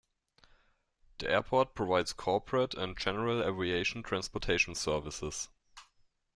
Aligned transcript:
The 1.19 1.29
airport 1.29 1.75
provides 1.75 2.11
corporate 2.11 2.73
and 2.73 2.97
general 2.97 3.43
aviation 3.43 4.01
transportation 4.01 4.73
services. 4.73 5.49